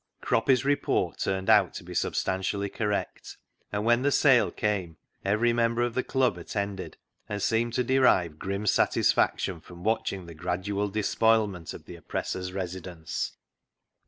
Croppy's 0.19 0.65
report 0.65 1.19
turned 1.19 1.47
out 1.47 1.75
to 1.75 1.83
be 1.83 1.93
substan 1.93 2.39
tially 2.39 2.73
correct, 2.73 3.37
and 3.71 3.85
when 3.85 4.01
the 4.01 4.11
sale 4.11 4.49
came 4.49 4.97
every 5.23 5.53
member 5.53 5.83
of 5.83 5.93
the 5.93 6.01
Club 6.01 6.39
attended, 6.39 6.97
and 7.29 7.39
seemed 7.39 7.73
to 7.73 7.83
derive 7.83 8.39
grim 8.39 8.65
satisfaction 8.65 9.61
from 9.61 9.83
watching 9.83 10.25
the 10.25 10.33
gradual 10.33 10.89
despoilment 10.89 11.71
of 11.71 11.85
the 11.85 11.95
oppressor's 11.95 12.51
residence. 12.51 13.33